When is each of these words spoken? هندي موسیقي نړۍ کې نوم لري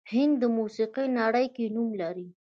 هندي 0.13 0.47
موسیقي 0.57 1.05
نړۍ 1.19 1.47
کې 1.55 1.65
نوم 1.75 1.89
لري 2.01 2.27